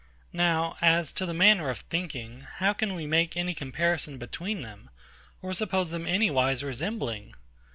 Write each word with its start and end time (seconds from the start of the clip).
Now, 0.33 0.77
as 0.81 1.11
to 1.11 1.27
the 1.27 1.33
manner 1.35 1.69
of 1.69 1.81
thinking; 1.81 2.47
how 2.55 2.73
can 2.73 2.95
we 2.95 3.05
make 3.05 3.37
any 3.37 3.53
comparison 3.53 4.17
between 4.17 4.61
them, 4.61 4.89
or 5.43 5.53
suppose 5.53 5.91
them 5.91 6.07
any 6.07 6.31
wise 6.31 6.63
resembling? 6.63 7.35